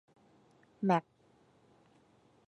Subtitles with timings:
[0.85, 1.03] แมป